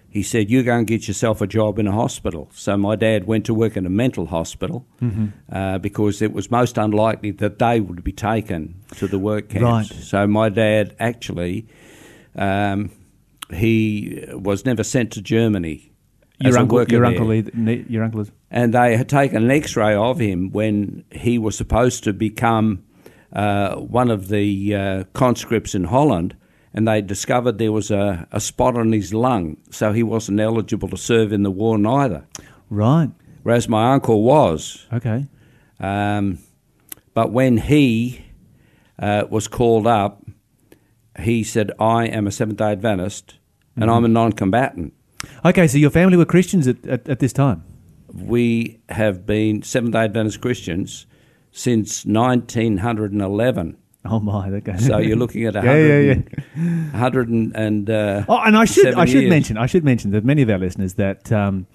[0.08, 2.50] he said, you go and get yourself a job in a hospital.
[2.52, 4.84] So my dad went to work in a mental hospital
[5.52, 9.90] uh, because it was most unlikely that they would be taken to the work camps.
[9.92, 10.02] Right.
[10.02, 11.66] So my dad actually,
[12.34, 12.90] um,
[13.53, 15.92] he was never sent to Germany.
[16.38, 18.32] Your uncle, your uncle, either, your uncle is.
[18.51, 22.82] and they had taken an X-ray of him when he was supposed to become
[23.34, 26.34] uh, one of the uh, conscripts in Holland,
[26.72, 30.88] and they discovered there was a, a spot on his lung, so he wasn't eligible
[30.88, 32.24] to serve in the war neither.
[32.70, 33.11] Right.
[33.42, 34.86] Whereas my uncle was.
[34.92, 35.26] Okay.
[35.78, 36.38] Um,
[37.12, 38.24] but when he
[38.98, 40.24] uh, was called up,
[41.20, 43.36] he said, "I am a Seventh Day Adventist,
[43.81, 44.93] and I'm a non-combatant."
[45.45, 45.66] Okay.
[45.66, 47.62] So your family were Christians at, at, at this time.
[48.14, 51.07] we have been Seventh day Adventist Christians
[51.53, 53.76] since 1911.
[54.07, 54.49] Oh my.
[54.51, 54.78] Okay.
[54.78, 58.57] So you're looking at a Yeah, yeah, hundred, and- hundred and, and uh, Oh, and
[58.57, 59.31] I should I should years.
[59.31, 61.66] mention I should mention that many of our listeners that um,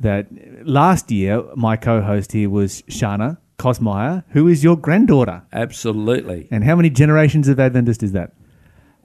[0.00, 0.26] that
[0.64, 5.42] last year my co-host here was Shana Cosmeyer, who is your granddaughter.
[5.52, 6.46] absolutely.
[6.50, 8.32] And how many generations of Adventist is that?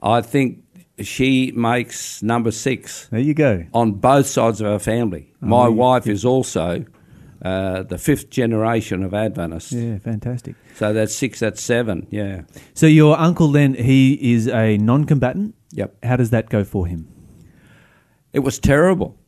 [0.02, 0.62] I think
[1.00, 3.64] she makes number six There you go.
[3.72, 5.32] on both sides of our family.
[5.42, 5.68] Oh, My yeah.
[5.68, 6.84] wife is also
[7.44, 9.72] uh, the fifth generation of Adventists.
[9.72, 10.54] Yeah, fantastic.
[10.76, 12.06] So that's six, that's seven.
[12.10, 12.42] Yeah.
[12.74, 15.54] So your uncle then he is a non-combatant.
[15.72, 15.96] Yep.
[16.04, 17.08] How does that go for him?
[18.32, 19.18] It was terrible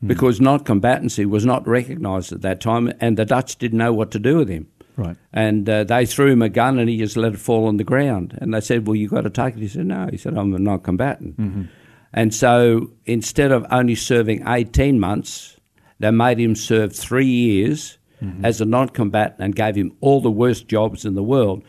[0.00, 0.08] Hmm.
[0.08, 4.10] because non combatancy was not recognised at that time, and the Dutch didn't know what
[4.12, 4.66] to do with him.
[4.96, 5.16] Right.
[5.32, 7.84] And uh, they threw him a gun and he just let it fall on the
[7.84, 8.38] ground.
[8.40, 9.60] And they said, Well, you've got to take it.
[9.60, 10.08] He said, No.
[10.10, 11.68] He said, I'm a non combatant.
[12.12, 15.56] And so instead of only serving 18 months,
[15.98, 17.98] they made him serve three years
[18.42, 21.62] as a non combatant and gave him all the worst jobs in the world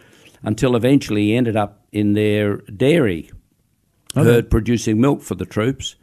[0.43, 3.31] until eventually he ended up in their dairy
[4.13, 5.95] herd producing milk for the troops.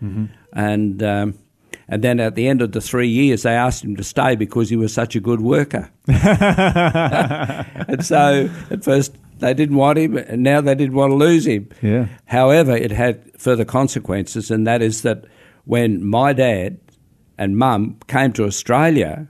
[0.53, 1.03] And.
[1.03, 1.39] Um,
[1.93, 4.71] and then at the end of the three years, they asked him to stay because
[4.71, 5.91] he was such a good worker.
[6.09, 11.47] and so at first they didn't want him, and now they didn't want to lose
[11.47, 11.69] him.
[11.83, 12.07] Yeah.
[12.25, 15.27] However, it had further consequences, and that is that
[15.65, 16.79] when my dad
[17.37, 19.29] and mum came to Australia,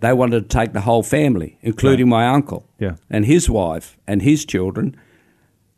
[0.00, 2.96] they wanted to take the whole family, including my uncle Yeah.
[3.10, 4.96] and his wife and his children.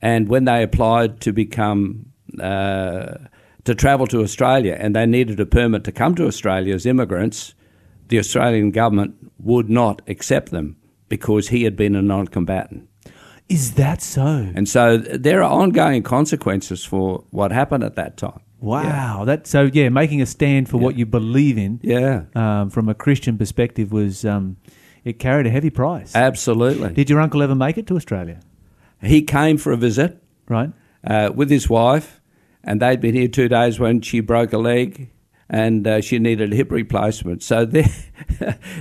[0.01, 2.07] And when they applied to become
[2.41, 3.17] uh,
[3.65, 7.55] to travel to Australia, and they needed a permit to come to Australia as immigrants,
[8.09, 10.77] the Australian government would not accept them
[11.09, 12.89] because he had been a non-combatant.
[13.49, 14.51] Is that so?
[14.55, 18.41] And so there are ongoing consequences for what happened at that time.
[18.61, 19.25] Wow.
[19.27, 22.95] That so yeah, making a stand for what you believe in Yeah, um, from a
[22.95, 24.57] Christian perspective was um,
[25.05, 26.15] it carried a heavy price.
[26.17, 26.95] absolutely.
[26.95, 28.41] Did your uncle ever make it to Australia?
[29.03, 30.71] He came for a visit Right.
[31.07, 32.23] uh, with his wife,
[32.65, 35.11] and they'd been here two days when she broke a leg
[35.49, 37.43] and uh, she needed a hip replacement.
[37.43, 37.87] So their,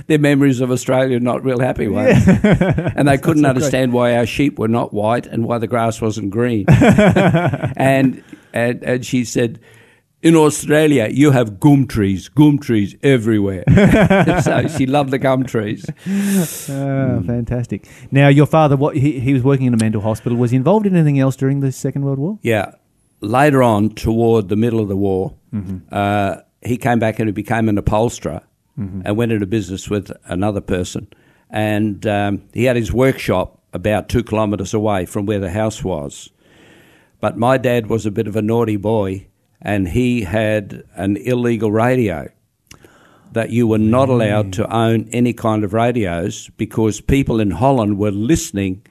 [0.06, 2.22] their memories of Australia are not real happy ones.
[2.26, 6.30] and they couldn't understand why our sheep were not white and why the grass wasn't
[6.30, 6.64] green.
[6.68, 8.22] and,
[8.52, 9.60] and, and she said,
[10.22, 13.62] in Australia, you have gum trees, gum trees everywhere.
[14.42, 15.84] so she loved the gum trees.
[16.08, 17.86] Oh, fantastic.
[18.10, 20.38] Now, your father, what he, he was working in a mental hospital.
[20.38, 22.38] Was he involved in anything else during the Second World War?
[22.40, 22.72] Yeah.
[23.24, 25.34] Later on, toward the middle of the war,
[25.90, 28.42] uh, he came back and he became an upholsterer
[29.04, 31.06] and went into business with another person.
[31.50, 36.30] And um, he had his workshop about two kilometres away from where the house was.
[37.20, 39.26] But my dad was a bit of a naughty boy
[39.62, 42.28] and he had an illegal radio
[43.32, 47.98] that you were not allowed to own any kind of radios because people in Holland
[47.98, 48.82] were listening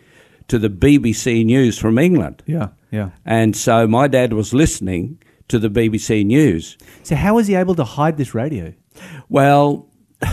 [0.48, 2.44] to the BBC News from England.
[2.46, 3.12] Yeah, yeah.
[3.26, 6.78] And so my dad was listening to the BBC News.
[7.04, 8.74] So, how was he able to hide this radio?
[9.30, 9.90] Well,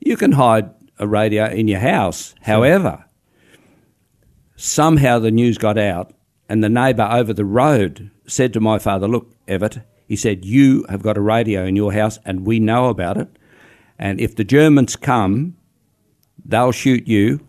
[0.00, 2.34] you can hide a radio in your house.
[2.42, 3.04] However,
[4.56, 6.12] somehow the news got out,
[6.48, 10.84] and the neighbour over the road said to my father, Look, Everett, he said, You
[10.88, 13.28] have got a radio in your house, and we know about it.
[13.98, 15.56] And if the Germans come,
[16.44, 17.40] they'll shoot you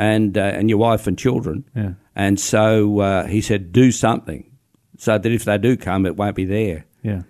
[0.00, 1.64] and, uh, and your wife and children.
[1.76, 1.92] Yeah.
[2.16, 4.50] And so uh, he said, Do something
[4.96, 6.86] so that if they do come, it won't be there.
[7.02, 7.22] Yeah.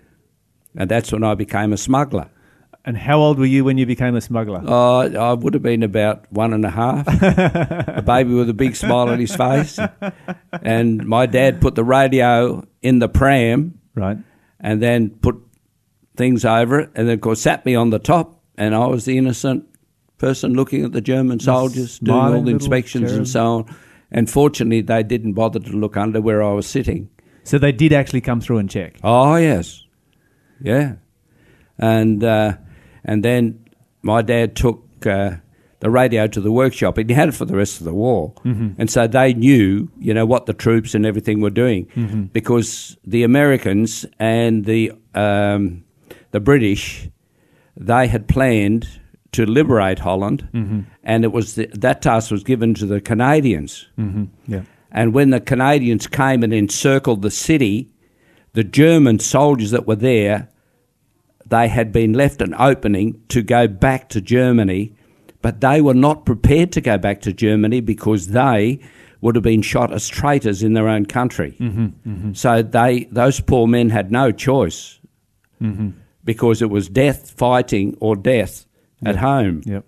[0.75, 2.29] And that's when I became a smuggler.
[2.83, 4.63] And how old were you when you became a smuggler?
[4.65, 7.05] Uh, I would have been about one and a half.
[7.97, 9.77] a baby with a big smile on his face.
[10.51, 14.17] And my dad put the radio in the pram Right.
[14.59, 15.35] and then put
[16.15, 18.41] things over it and then, of course, sat me on the top.
[18.57, 19.65] And I was the innocent
[20.21, 23.75] person looking at the German soldiers doing all the inspections and so on.
[24.11, 27.09] And fortunately, they didn't bother to look under where I was sitting.
[27.43, 28.99] So they did actually come through and check.
[29.03, 29.83] Oh yes,
[30.61, 30.95] yeah,
[31.79, 32.53] and uh,
[33.03, 33.65] and then
[34.03, 35.37] my dad took uh,
[35.79, 38.33] the radio to the workshop, and he had it for the rest of the war,
[38.77, 43.23] and so they knew, you know, what the troops and everything were doing, because the
[43.23, 45.83] Americans and the um,
[46.31, 47.09] the British,
[47.75, 48.85] they had planned
[49.33, 50.81] to liberate Holland, mm-hmm.
[51.03, 53.87] and it was the, that task was given to the Canadians.
[53.97, 54.25] Mm-hmm.
[54.47, 54.63] Yeah.
[54.91, 57.89] And when the Canadians came and encircled the city,
[58.53, 60.49] the German soldiers that were there,
[61.45, 64.93] they had been left an opening to go back to Germany,
[65.41, 68.79] but they were not prepared to go back to Germany because they
[69.21, 71.55] would have been shot as traitors in their own country.
[71.59, 71.85] Mm-hmm.
[72.09, 72.33] Mm-hmm.
[72.33, 74.99] So they, those poor men had no choice
[76.25, 78.65] because it was death fighting or death
[79.05, 79.83] at home Yep.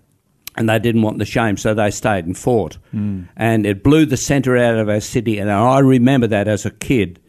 [0.56, 2.78] and they didn't want the shame, so they stayed and fought.
[2.92, 5.38] And it blew the centre out of our city.
[5.38, 7.20] And I remember that as a kid,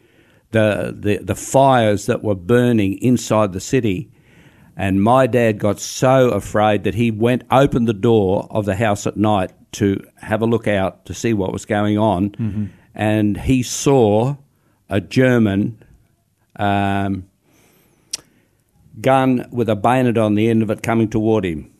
[0.52, 4.10] the, the, the fires that were burning inside the city.
[4.76, 9.06] And my dad got so afraid that he went, opened the door of the house
[9.06, 12.70] at night to have a look out to see what was going on.
[12.94, 14.36] And he saw
[14.88, 15.82] a German
[16.56, 17.26] um,
[19.00, 21.70] gun with a bayonet on the end of it coming toward him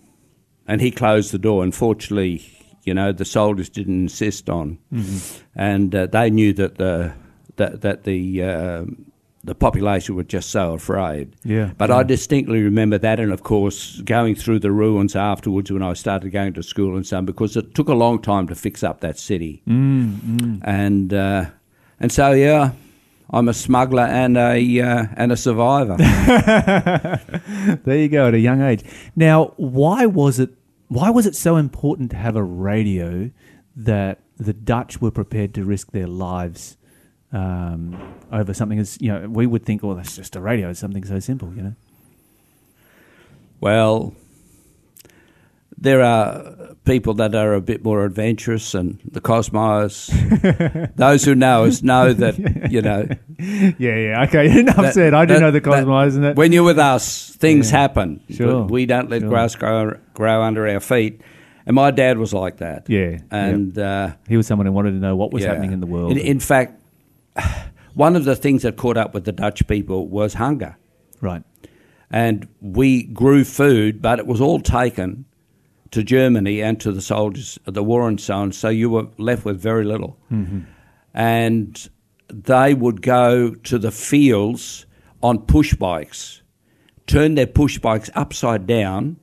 [0.68, 1.62] and he closed the door.
[1.64, 2.42] Unfortunately,
[2.84, 4.78] you know, the soldiers didn't insist on,
[5.54, 7.12] and uh, they knew that the
[7.56, 8.84] that that the uh,
[9.44, 11.36] the population were just so afraid.
[11.44, 11.98] Yeah, But yeah.
[11.98, 16.30] I distinctly remember that, and of course, going through the ruins afterwards when I started
[16.30, 19.00] going to school and so on, because it took a long time to fix up
[19.00, 21.44] that city, Mm, and uh,
[22.00, 22.72] and so yeah.
[23.30, 25.96] I'm a smuggler and a uh, and a survivor.
[27.84, 28.84] There you go at a young age.
[29.14, 30.50] Now, why was it
[30.88, 33.30] why was it so important to have a radio
[33.76, 36.76] that the Dutch were prepared to risk their lives
[37.32, 40.80] um, over something as you know we would think, oh, that's just a radio, it's
[40.80, 41.74] something so simple, you know.
[43.60, 44.14] Well,
[45.78, 50.06] there are people that are a bit more adventurous, and the Cosmos.
[50.96, 52.38] those who know us know that
[52.70, 53.06] you know.
[53.38, 54.58] Yeah, yeah, okay.
[54.60, 55.14] Enough that- said.
[55.14, 56.36] I do that- know the that Cosmos, isn't it?
[56.36, 57.78] When you're with us, things Yeah.
[57.80, 58.20] happen.
[58.30, 59.28] Sure, We don't let sure.
[59.28, 61.20] grass grow grow under our feet.
[61.66, 62.88] And my dad was like that.
[62.88, 65.48] Yeah, And uh, He was someone who wanted to know what was yeah.
[65.48, 66.12] happening in the world.
[66.12, 66.80] In, in fact,
[67.94, 70.76] one of the things that caught up with the Dutch people was hunger.
[71.20, 71.42] right.
[72.08, 75.24] and we grew food, but it was all taken
[75.90, 78.52] to Germany and to the soldiers of the war and so on.
[78.52, 80.18] So you were left with very little.
[81.14, 81.88] And
[82.28, 84.86] they would go to the fields
[85.22, 86.42] on push bikes,
[87.06, 89.16] turn their push bikes upside down,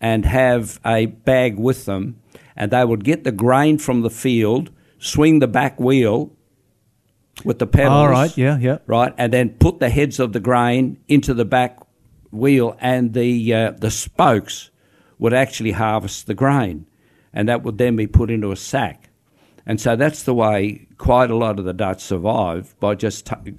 [0.00, 2.20] and have a bag with them.
[2.56, 6.32] And they would get the grain from the field, swing the back wheel
[7.44, 8.36] with the pedals All right.
[8.36, 8.58] Yeah.
[8.58, 8.78] Yeah.
[8.86, 11.78] right, and then put the heads of the grain into the back
[12.30, 14.70] wheel, and the uh, the spokes
[15.18, 16.86] would actually harvest the grain,
[17.32, 19.08] and that would then be put into a sack,
[19.64, 23.54] and so that's the way quite a lot of the Dutch survived by just t-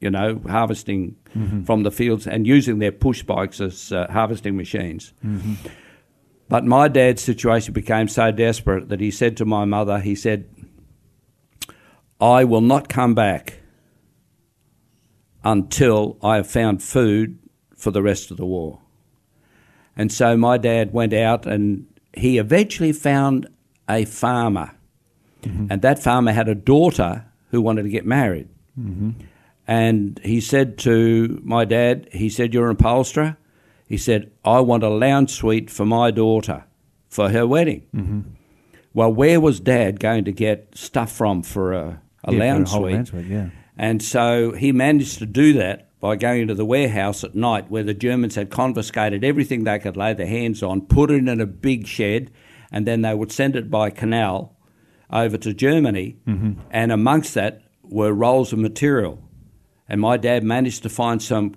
[0.00, 1.16] you know harvesting
[1.64, 5.12] from the fields and using their push bikes as uh, harvesting machines.
[6.48, 10.44] But my dad's situation became so desperate that he said to my mother, he said,
[12.20, 13.60] I will not come back
[15.42, 17.38] until I have found food
[17.76, 18.80] for the rest of the war.
[19.96, 23.48] And so my dad went out and he eventually found
[23.88, 24.72] a farmer.
[25.42, 25.66] Mm-hmm.
[25.70, 28.48] And that farmer had a daughter who wanted to get married.
[28.78, 29.10] Mm-hmm.
[29.66, 33.36] And he said to my dad, he said, You're an upholsterer?
[33.86, 36.64] He said, I want a lounge suite for my daughter
[37.08, 37.82] for her wedding.
[37.94, 38.20] Mm-hmm.
[38.94, 42.68] Well, where was dad going to get stuff from for a, a Yeah, for lounge
[42.70, 42.94] suite?
[42.94, 43.50] lounge suite, yeah.
[43.76, 47.84] And so he managed to do that by going into the warehouse at night where
[47.84, 51.46] the Germans had confiscated everything they could lay their hands on, put it in a
[51.46, 52.28] big shed,
[52.72, 54.56] and then they would send it by canal
[55.12, 56.16] over to Germany.
[56.26, 56.60] Mm-hmm.
[56.72, 59.22] And amongst that were rolls of material.
[59.88, 61.54] And my dad managed to find some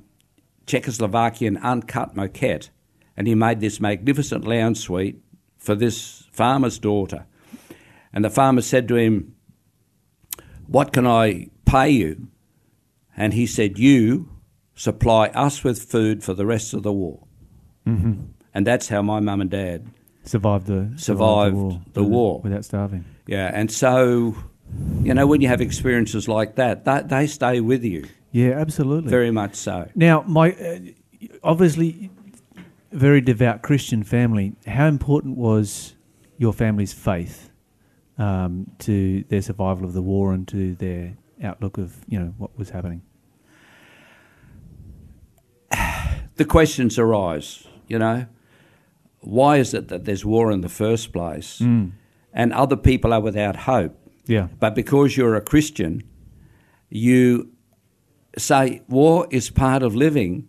[0.68, 2.70] Czechoslovakian uncut moquette,
[3.18, 5.24] and he made this magnificent lounge suite
[5.58, 7.26] for this farmer's daughter.
[8.14, 9.34] And the farmer said to him,
[10.68, 12.28] What can I pay you?
[13.18, 14.30] And he said, You
[14.76, 17.26] supply us with food for the rest of the war.
[17.88, 18.14] Mm-hmm.
[18.54, 19.88] And that's how my mum and dad,
[20.24, 22.42] Survived the Survived the war, the without- war.
[22.44, 23.06] without starving.
[23.28, 23.52] yeah.
[23.54, 24.36] And so,
[25.04, 29.10] you know, when you have experiences like that, that they stay with you Yeah, absolutely.
[29.10, 29.88] very much so.
[29.96, 30.80] Now, my uh,
[31.44, 32.10] obviously
[32.92, 34.54] very devout Christian family.
[34.66, 35.94] How important was
[36.38, 37.50] your family's faith
[38.18, 42.58] um, to their survival of the war and to their outlook of you know what
[42.58, 43.02] was happening?
[46.36, 48.28] The questions arise, you know.
[49.22, 51.92] Why is it that there's war in the first place mm.
[52.32, 53.98] and other people are without hope?
[54.28, 56.04] Yeah, But because you're a Christian,
[56.90, 57.52] you
[58.38, 60.48] say war is part of living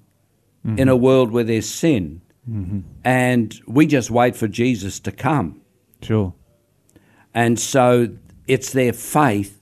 [0.67, 0.79] mm-hmm.
[0.79, 2.23] in a world where there's sin.
[2.51, 2.81] Mm-hmm.
[3.05, 5.61] And we just wait for Jesus to come.
[6.03, 6.35] sure.
[7.35, 8.17] And so
[8.47, 9.61] it's their faith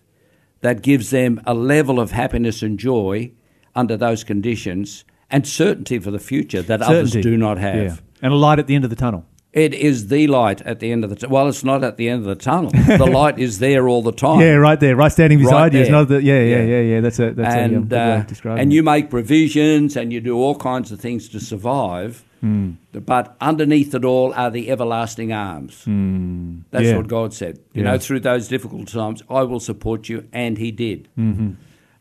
[0.61, 3.33] that gives them a level of happiness and joy
[3.75, 7.75] under those conditions and certainty for the future that others do not have.
[7.77, 7.97] Yeah.
[8.23, 9.25] And a light at the end of the tunnel.
[9.53, 11.35] It is the light at the end of the tunnel.
[11.35, 12.71] Well, it's not at the end of the tunnel.
[12.99, 14.41] the light is there all the time.
[14.41, 15.81] Yeah, right there, right standing Right beside you.
[15.81, 16.63] It's not the, yeah, yeah, Yeah.
[16.65, 17.01] yeah, yeah.
[17.01, 18.75] That's a that's a um, and good way uh, and it.
[18.75, 22.25] you make provisions and you do all kinds of things to survive.
[22.41, 22.73] Hmm.
[22.93, 25.73] But underneath it all are the everlasting arms.
[25.77, 26.59] That's Hmm.
[26.73, 26.97] Yeah.
[26.97, 27.59] what God said.
[27.75, 27.93] You Yeah.
[27.93, 31.09] know, through those difficult times, I will support you, and He did.
[31.17, 31.51] Mm-hmm.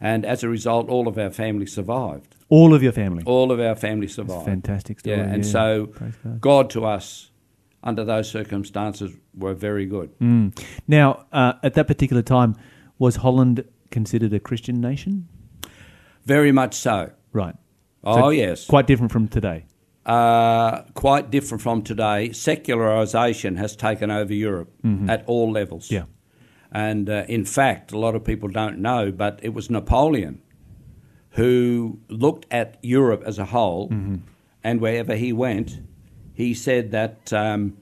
[0.02, 2.36] And as a result, all of our family survived.
[2.56, 3.24] All of your family.
[3.26, 4.46] All of our family survived.
[4.46, 5.52] fantastic story, Yeah, and yeah.
[5.52, 6.42] so God.
[6.50, 7.32] God to us,
[7.90, 9.10] under those circumstances,
[9.44, 10.10] were very good.
[10.20, 10.52] Mm.
[10.88, 12.56] Now, uh, at that particular time,
[13.00, 15.28] was Holland considered a Christian nation?
[16.26, 16.98] Very much so.
[17.34, 17.56] Right.
[18.04, 18.68] Oh, yes.
[18.68, 19.66] Quite different from today.
[20.06, 22.32] uh, quite different from today.
[22.34, 24.70] Secularization has taken over Europe
[25.08, 25.86] at all levels.
[25.88, 25.96] Mm-hmm.
[25.96, 26.06] Yeah.
[26.72, 30.42] And uh, in fact, a lot of people don't know, but it was Napoleon
[31.34, 34.16] who looked at Europe as a whole, Mm-hmm.
[34.64, 35.80] and wherever he went,
[36.34, 37.78] he said that um,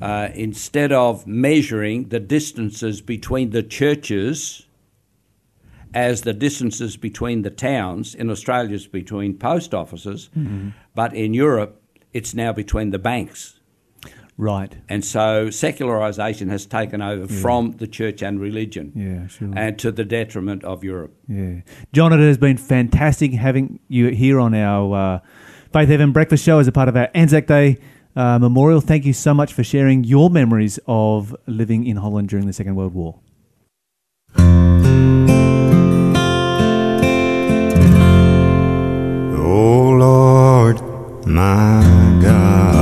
[0.00, 4.66] uh, instead of measuring the distances between the churches
[5.94, 10.28] as the distances between the towns, in Australia it's between post offices,
[10.94, 11.80] but in Europe
[12.12, 13.57] it's now between the banks.
[14.40, 14.72] Right.
[14.88, 19.50] And so secularization has taken over from the church and religion Yeah, sure.
[19.56, 21.12] and to the detriment of Europe.
[21.26, 21.62] Yeah.
[21.92, 25.18] John, it has been fantastic having you here on our uh,
[25.72, 27.78] Faith FM Breakfast Show as a part of our Anzac Day
[28.14, 28.80] uh, memorial.
[28.80, 32.76] Thank you so much for sharing your memories of living in Holland during the Second
[32.76, 33.18] World War.
[39.40, 40.80] O Lord,
[41.26, 42.77] my God,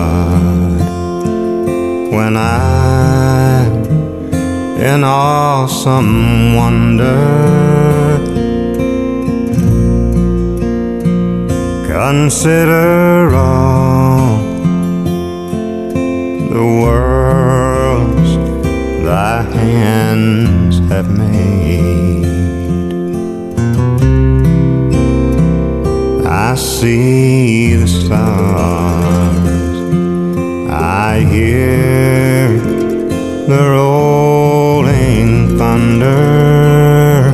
[2.27, 3.67] when I
[4.91, 7.23] in awesome wonder
[11.87, 14.39] consider all
[16.55, 18.31] the worlds
[19.05, 22.27] thy hands have made.
[26.27, 28.96] I see the stars,
[31.17, 32.49] I hear
[33.49, 37.33] the rolling thunder.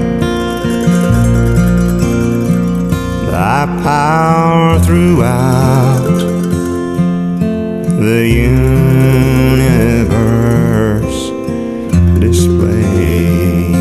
[3.28, 6.18] Thy power throughout
[8.06, 8.20] the
[9.34, 10.30] universe
[12.20, 13.74] displayed.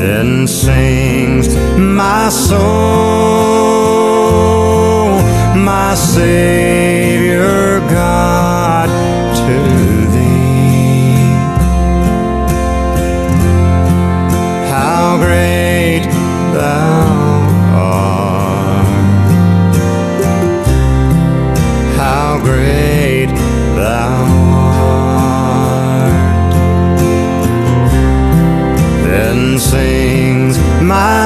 [0.00, 1.46] Then sings
[1.78, 2.64] my soul,
[5.54, 6.63] my Savior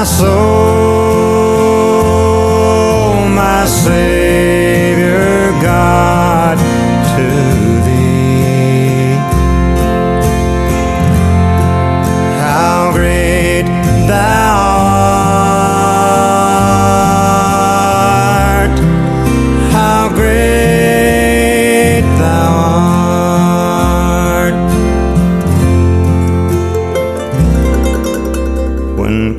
[0.08, 0.67] soul,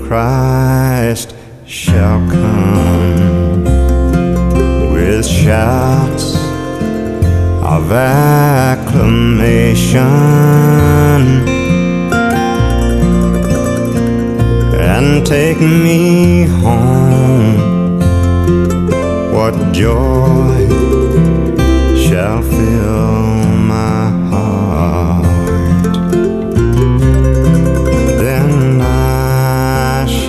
[0.09, 1.35] Christ
[1.67, 3.63] shall come
[4.91, 6.33] with shouts
[7.63, 8.79] of acclamation
[14.81, 17.99] and take me home.
[19.31, 20.67] What joy
[21.95, 23.98] shall fill my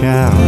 [0.02, 0.39] I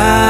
[0.00, 0.29] Bye.